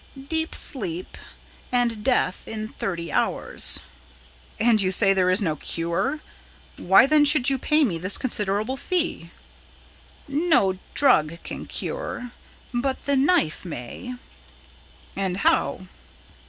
[0.29, 1.15] "Deep sleep,
[1.71, 3.81] and death in thirty hours."
[4.59, 6.21] "And you say there is no cure.
[6.77, 9.29] Why then should you pay me this considerable fee?"
[10.27, 12.31] "No drug can cure,
[12.73, 14.15] but the knife may."
[15.15, 15.81] "And how?"